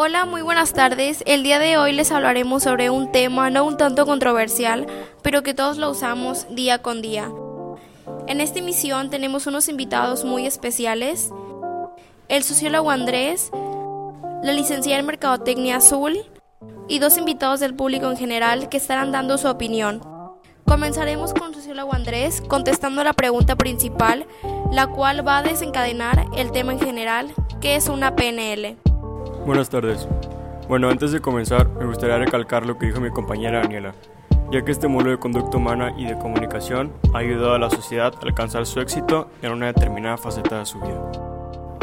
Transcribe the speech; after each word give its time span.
Hola, 0.00 0.26
muy 0.26 0.42
buenas 0.42 0.74
tardes. 0.74 1.24
El 1.26 1.42
día 1.42 1.58
de 1.58 1.76
hoy 1.76 1.92
les 1.92 2.12
hablaremos 2.12 2.62
sobre 2.62 2.88
un 2.88 3.10
tema 3.10 3.50
no 3.50 3.64
un 3.64 3.76
tanto 3.76 4.06
controversial, 4.06 4.86
pero 5.22 5.42
que 5.42 5.54
todos 5.54 5.76
lo 5.76 5.90
usamos 5.90 6.46
día 6.54 6.82
con 6.82 7.02
día. 7.02 7.28
En 8.28 8.40
esta 8.40 8.60
emisión 8.60 9.10
tenemos 9.10 9.48
unos 9.48 9.68
invitados 9.68 10.24
muy 10.24 10.46
especiales, 10.46 11.32
el 12.28 12.44
sociólogo 12.44 12.92
Andrés, 12.92 13.50
la 14.44 14.52
licenciada 14.52 15.00
en 15.00 15.06
Mercadotecnia 15.06 15.78
Azul 15.78 16.16
y 16.86 17.00
dos 17.00 17.18
invitados 17.18 17.58
del 17.58 17.74
público 17.74 18.08
en 18.08 18.16
general 18.16 18.68
que 18.68 18.76
estarán 18.76 19.10
dando 19.10 19.36
su 19.36 19.48
opinión. 19.48 20.00
Comenzaremos 20.64 21.34
con 21.34 21.48
el 21.48 21.54
sociólogo 21.56 21.92
Andrés 21.92 22.40
contestando 22.46 23.02
la 23.02 23.14
pregunta 23.14 23.56
principal, 23.56 24.28
la 24.70 24.86
cual 24.86 25.26
va 25.26 25.38
a 25.38 25.42
desencadenar 25.42 26.24
el 26.36 26.52
tema 26.52 26.70
en 26.70 26.78
general, 26.78 27.34
que 27.60 27.74
es 27.74 27.88
una 27.88 28.14
PNL. 28.14 28.76
Buenas 29.48 29.70
tardes. 29.70 30.06
Bueno, 30.68 30.90
antes 30.90 31.10
de 31.10 31.22
comenzar, 31.22 31.70
me 31.70 31.86
gustaría 31.86 32.18
recalcar 32.18 32.66
lo 32.66 32.76
que 32.76 32.84
dijo 32.84 33.00
mi 33.00 33.08
compañera 33.08 33.62
Daniela, 33.62 33.94
ya 34.52 34.62
que 34.62 34.70
este 34.70 34.88
modelo 34.88 35.12
de 35.12 35.18
conducta 35.18 35.56
humana 35.56 35.94
y 35.96 36.04
de 36.04 36.18
comunicación 36.18 36.92
ha 37.14 37.18
ayudado 37.20 37.54
a 37.54 37.58
la 37.58 37.70
sociedad 37.70 38.12
a 38.14 38.26
alcanzar 38.26 38.66
su 38.66 38.78
éxito 38.78 39.30
en 39.40 39.52
una 39.52 39.68
determinada 39.68 40.18
faceta 40.18 40.58
de 40.58 40.66
su 40.66 40.78
vida. 40.80 41.00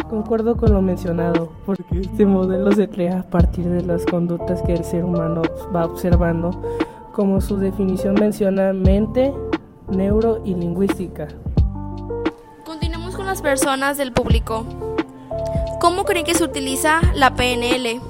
Concuerdo 0.07 0.55
con 0.57 0.73
lo 0.73 0.84
mencionado, 0.84 1.54
porque 1.66 2.02
este 2.02 2.27
modelo 2.27 2.71
se 2.71 2.88
crea 2.88 3.21
a 3.21 3.23
partir 3.23 3.66
de 3.66 3.82
las 3.82 4.05
conductas 4.05 4.62
que 4.62 4.73
el 4.73 4.84
ser 4.84 5.04
humano 5.04 5.41
va 5.76 5.85
observando, 5.85 6.52
como 7.13 7.41
su 7.41 7.57
definición 7.57 8.13
menciona 8.13 8.73
mente, 8.73 9.34
neuro 9.90 10.40
y 10.45 10.54
lingüística. 10.54 11.29
Continuemos 12.63 13.16
con 13.16 13.26
las 13.26 13.41
personas 13.41 13.98
del 13.98 14.12
público. 14.12 14.95
¿Cómo 15.85 16.03
creen 16.03 16.25
que 16.25 16.34
se 16.34 16.44
utiliza 16.44 16.99
la 17.13 17.35
PNL? 17.35 18.02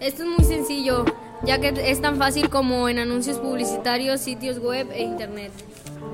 Esto 0.00 0.22
es 0.22 0.28
muy 0.30 0.46
sencillo, 0.46 1.04
ya 1.42 1.58
que 1.58 1.74
es 1.90 2.00
tan 2.00 2.16
fácil 2.16 2.48
como 2.48 2.88
en 2.88 2.98
anuncios 2.98 3.36
publicitarios, 3.36 4.22
sitios 4.22 4.58
web 4.58 4.88
e 4.90 5.02
internet. 5.02 5.52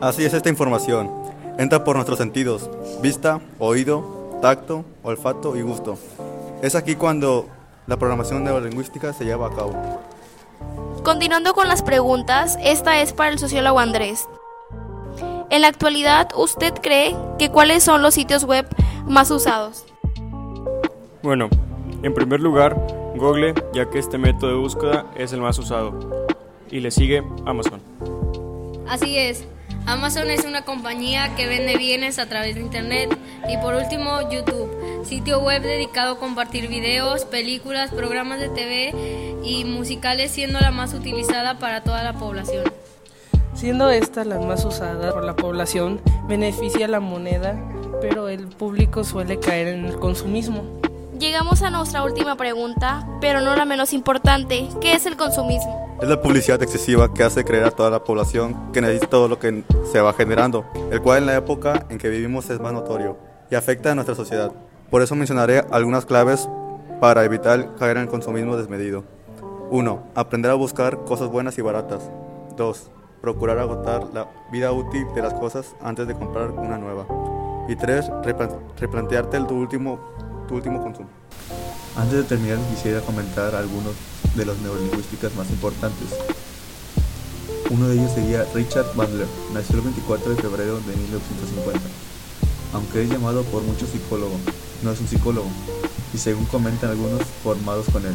Así 0.01 0.25
es 0.25 0.35
esta 0.35 0.49
información. 0.49 1.09
Entra 1.57 1.85
por 1.85 1.95
nuestros 1.95 2.19
sentidos, 2.19 2.69
vista, 3.01 3.41
oído, 3.61 4.41
tacto, 4.43 4.85
olfato 5.05 5.55
y 5.55 5.63
gusto. 5.63 5.97
Es 6.63 6.75
aquí 6.75 6.97
cuando 6.97 7.47
la 7.87 7.97
programación 7.97 8.43
neurolingüística 8.43 9.13
se 9.13 9.25
lleva 9.25 9.47
a 9.47 9.51
cabo. 9.51 10.01
Continuando 11.05 11.55
con 11.55 11.69
las 11.69 11.83
preguntas, 11.83 12.59
esta 12.61 13.01
es 13.01 13.13
para 13.13 13.31
el 13.31 13.39
sociólogo 13.39 13.79
Andrés. 13.79 14.29
En 15.51 15.61
la 15.61 15.69
actualidad, 15.69 16.31
¿usted 16.35 16.75
cree 16.83 17.15
que 17.39 17.53
cuáles 17.53 17.85
son 17.85 18.03
los 18.03 18.15
sitios 18.15 18.43
web 18.43 18.67
más 19.07 19.31
usados? 19.31 19.85
Bueno, 21.25 21.49
en 22.03 22.13
primer 22.13 22.41
lugar, 22.41 22.77
Google, 23.17 23.55
ya 23.73 23.89
que 23.89 23.99
este 23.99 24.19
método 24.19 24.51
de 24.51 24.57
búsqueda 24.57 25.07
es 25.17 25.33
el 25.33 25.41
más 25.41 25.59
usado. 25.59 26.27
Y 26.71 26.81
le 26.81 26.91
sigue 26.91 27.23
Amazon. 27.47 27.81
Así 28.87 29.17
es, 29.17 29.47
Amazon 29.87 30.29
es 30.29 30.45
una 30.45 30.67
compañía 30.67 31.35
que 31.35 31.47
vende 31.47 31.79
bienes 31.79 32.19
a 32.19 32.29
través 32.29 32.57
de 32.57 32.61
Internet. 32.61 33.17
Y 33.49 33.57
por 33.57 33.75
último, 33.75 34.21
YouTube, 34.31 34.71
sitio 35.07 35.41
web 35.41 35.63
dedicado 35.63 36.17
a 36.17 36.19
compartir 36.19 36.69
videos, 36.69 37.25
películas, 37.25 37.91
programas 37.91 38.39
de 38.39 38.51
TV 38.51 38.95
y 39.43 39.65
musicales, 39.65 40.31
siendo 40.31 40.61
la 40.61 40.73
más 40.73 40.93
utilizada 40.93 41.59
para 41.59 41.83
toda 41.83 42.03
la 42.03 42.13
población. 42.13 42.65
Siendo 43.55 43.89
esta 43.89 44.27
la 44.27 44.39
más 44.41 44.63
usada 44.67 45.15
por 45.15 45.25
la 45.25 45.37
población, 45.37 46.03
beneficia 46.29 46.87
la 46.87 47.01
moneda, 47.01 47.59
pero 48.03 48.29
el 48.29 48.49
público 48.49 49.05
suele 49.05 49.41
caer 49.41 49.69
en 49.69 49.87
el 49.87 49.99
consumismo. 49.99 50.84
Llegamos 51.19 51.63
a 51.63 51.71
nuestra 51.71 52.03
última 52.03 52.37
pregunta, 52.37 53.07
pero 53.21 53.41
no 53.41 53.55
la 53.55 53.65
menos 53.65 53.93
importante. 53.93 54.69
¿Qué 54.81 54.95
es 54.95 55.07
el 55.07 55.17
consumismo? 55.17 55.97
Es 56.03 56.09
la 56.09 56.21
publicidad 56.21 56.61
excesiva 56.61 57.15
que 57.15 57.23
hace 57.23 57.45
creer 57.45 57.65
a 57.65 57.71
toda 57.71 57.89
la 57.89 58.03
población 58.03 58.73
que 58.73 58.81
necesita 58.81 59.07
todo 59.07 59.29
lo 59.29 59.39
que 59.39 59.63
se 59.93 60.01
va 60.01 60.13
generando, 60.13 60.65
el 60.91 61.01
cual 61.01 61.19
en 61.19 61.27
la 61.27 61.37
época 61.37 61.87
en 61.89 61.99
que 61.99 62.09
vivimos 62.09 62.51
es 62.51 62.59
más 62.59 62.73
notorio 62.73 63.17
y 63.49 63.55
afecta 63.55 63.93
a 63.93 63.95
nuestra 63.95 64.17
sociedad. 64.17 64.51
Por 64.91 65.03
eso 65.03 65.15
mencionaré 65.15 65.63
algunas 65.71 66.05
claves 66.05 66.49
para 67.01 67.25
evitar 67.25 67.77
caer 67.77 67.97
en 67.97 68.03
el 68.03 68.09
consumismo 68.09 68.57
desmedido. 68.57 69.05
1. 69.71 70.03
Aprender 70.17 70.51
a 70.51 70.55
buscar 70.55 71.05
cosas 71.05 71.29
buenas 71.29 71.57
y 71.59 71.63
baratas. 71.63 72.11
2. 72.57 72.91
Procurar 73.21 73.61
agotar 73.61 74.09
la 74.13 74.29
vida 74.51 74.73
útil 74.73 75.07
de 75.15 75.23
las 75.23 75.35
cosas 75.35 75.77
antes 75.81 76.09
de 76.09 76.15
comprar 76.15 76.51
una 76.51 76.77
nueva. 76.77 77.07
Y 77.69 77.77
3. 77.77 78.11
Replantearte 78.81 79.37
el 79.37 79.47
tu 79.47 79.55
último 79.55 80.01
Antes 81.97 82.19
de 82.19 82.25
terminar 82.25 82.59
quisiera 82.71 83.01
comentar 83.01 83.55
algunos 83.55 83.95
de 84.35 84.45
los 84.45 84.59
neurolingüísticas 84.59 85.35
más 85.37 85.49
importantes. 85.51 86.09
Uno 87.71 87.89
de 87.89 87.95
ellos 87.95 88.13
sería 88.13 88.47
Richard 88.55 88.95
Bandler, 88.95 89.27
nació 89.55 89.77
el 89.77 89.83
24 89.83 90.35
de 90.35 90.43
febrero 90.43 90.81
de 90.81 90.97
1950. 90.97 91.81
Aunque 92.75 93.03
es 93.03 93.11
llamado 93.11 93.43
por 93.45 93.63
muchos 93.63 93.89
psicólogos, 93.89 94.41
no 94.83 94.91
es 94.91 95.01
un 95.01 95.09
psicólogo, 95.09 95.49
y 96.13 96.19
según 96.19 96.45
comentan 96.47 96.91
algunos 96.91 97.23
formados 97.43 97.87
con 97.91 98.05
él. 98.05 98.15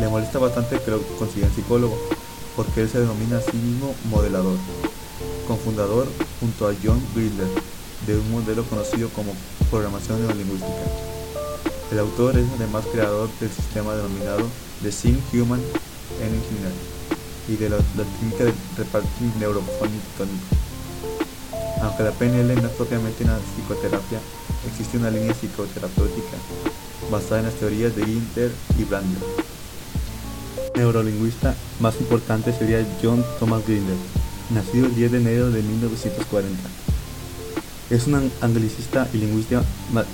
Le 0.00 0.08
molesta 0.08 0.38
bastante 0.38 0.80
que 0.80 0.90
lo 0.90 1.02
consigan 1.18 1.52
psicólogo, 1.54 1.98
porque 2.54 2.82
él 2.82 2.88
se 2.88 3.00
denomina 3.00 3.38
a 3.38 3.42
sí 3.42 3.56
mismo 3.56 3.94
modelador, 4.10 4.56
cofundador 5.48 6.06
junto 6.40 6.68
a 6.68 6.74
John 6.82 7.02
Grilder 7.14 7.48
de 8.06 8.16
un 8.16 8.30
modelo 8.30 8.62
conocido 8.64 9.08
como 9.08 9.32
programación 9.70 10.20
neurolingüística. 10.20 11.05
El 11.92 12.00
autor 12.00 12.36
es 12.36 12.46
además 12.56 12.84
creador 12.92 13.28
del 13.38 13.50
sistema 13.50 13.94
denominado 13.94 14.48
The 14.82 14.90
Sim 14.90 15.20
Human 15.32 15.60
Engineering 16.20 16.96
y 17.48 17.54
de 17.54 17.68
la, 17.68 17.76
técnica 17.76 18.44
de 18.44 18.52
repartir 18.76 19.30
neurofónico. 19.38 20.26
Aunque 21.82 22.02
la 22.02 22.10
PNL 22.10 22.60
no 22.60 22.66
es 22.66 22.74
propiamente 22.74 23.22
una 23.22 23.38
psicoterapia, 23.38 24.18
existe 24.68 24.98
una 24.98 25.10
línea 25.10 25.32
psicoterapéutica 25.32 26.36
basada 27.08 27.38
en 27.38 27.46
las 27.46 27.54
teorías 27.54 27.94
de 27.94 28.02
Inter 28.02 28.50
y 28.78 28.84
Brander. 28.84 29.22
Neurolingüista 30.74 31.54
más 31.78 32.00
importante 32.00 32.52
sería 32.52 32.84
John 33.00 33.24
Thomas 33.38 33.64
Grinder, 33.64 33.96
nacido 34.50 34.86
el 34.86 34.94
10 34.96 35.12
de 35.12 35.18
enero 35.18 35.50
de 35.50 35.62
1940 35.62 36.85
es 37.90 38.06
un 38.08 38.30
anglicista 38.40 39.08
y 39.12 39.18
lingüista 39.18 39.62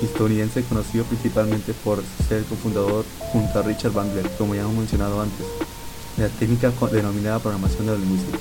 estadounidense 0.02 0.62
conocido 0.64 1.04
principalmente 1.04 1.72
por 1.72 2.02
ser 2.28 2.44
cofundador 2.44 3.04
junto 3.32 3.58
a 3.58 3.62
Richard 3.62 3.92
Bandler, 3.92 4.28
como 4.36 4.54
ya 4.54 4.62
hemos 4.62 4.74
mencionado 4.74 5.22
antes, 5.22 5.46
de 6.16 6.24
la 6.24 6.28
técnica 6.28 6.70
denominada 6.90 7.38
programación 7.38 7.86
neurolingüística. 7.86 8.38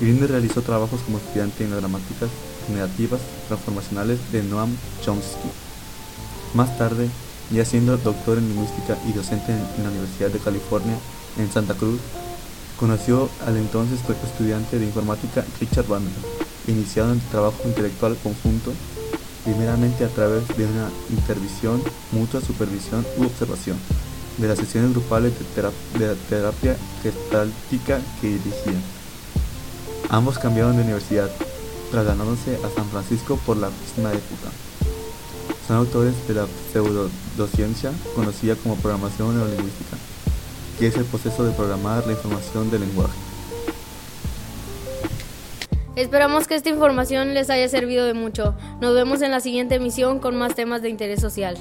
Grinder 0.00 0.30
realizó 0.30 0.60
trabajos 0.60 1.00
como 1.00 1.18
estudiante 1.18 1.64
en 1.64 1.70
las 1.70 1.80
gramáticas 1.80 2.28
generativas 2.66 3.20
transformacionales 3.48 4.18
de 4.32 4.42
Noam 4.42 4.76
Chomsky. 5.02 5.48
Más 6.54 6.76
tarde, 6.76 7.08
ya 7.50 7.64
siendo 7.64 7.96
doctor 7.96 8.36
en 8.36 8.48
lingüística 8.48 8.98
y 9.08 9.12
docente 9.12 9.52
en 9.52 9.84
la 9.84 9.90
Universidad 9.90 10.30
de 10.30 10.38
California 10.38 10.96
en 11.38 11.50
Santa 11.50 11.74
Cruz, 11.74 12.00
conoció 12.78 13.30
al 13.46 13.56
entonces 13.56 14.00
estudiante 14.24 14.78
de 14.78 14.84
informática 14.84 15.44
Richard 15.60 15.86
Bandler 15.86 16.31
iniciado 16.66 17.12
el 17.12 17.20
trabajo 17.20 17.62
intelectual 17.64 18.16
conjunto, 18.22 18.72
primeramente 19.44 20.04
a 20.04 20.08
través 20.08 20.46
de 20.56 20.66
una 20.66 20.90
intervisión, 21.10 21.82
mutua 22.12 22.40
supervisión 22.40 23.04
u 23.18 23.24
observación 23.24 23.76
de 24.38 24.48
las 24.48 24.58
sesiones 24.58 24.92
grupales 24.92 25.32
de, 25.54 25.62
la 25.62 26.14
terapia 26.28 26.76
gestáltica 27.02 28.00
que 28.20 28.28
dirigían. 28.28 28.82
Ambos 30.08 30.38
cambiaron 30.38 30.76
de 30.76 30.82
universidad, 30.82 31.30
trasladándose 31.90 32.56
a 32.56 32.74
San 32.74 32.88
Francisco 32.88 33.38
por 33.44 33.56
la 33.56 33.70
misma 33.70 34.12
época. 34.12 34.50
Son 35.66 35.76
autores 35.76 36.14
de 36.26 36.34
la 36.34 36.46
pseudociencia 36.72 37.92
conocida 38.14 38.56
como 38.56 38.76
programación 38.76 39.36
neurolingüística, 39.36 39.96
que 40.78 40.86
es 40.86 40.96
el 40.96 41.04
proceso 41.04 41.44
de 41.44 41.52
programar 41.52 42.06
la 42.06 42.12
información 42.12 42.70
del 42.70 42.80
lenguaje. 42.80 43.31
Esperamos 45.94 46.48
que 46.48 46.54
esta 46.54 46.70
información 46.70 47.34
les 47.34 47.50
haya 47.50 47.68
servido 47.68 48.06
de 48.06 48.14
mucho. 48.14 48.54
Nos 48.80 48.94
vemos 48.94 49.20
en 49.20 49.30
la 49.30 49.40
siguiente 49.40 49.74
emisión 49.74 50.20
con 50.20 50.36
más 50.36 50.54
temas 50.54 50.80
de 50.80 50.88
interés 50.88 51.20
social. 51.20 51.58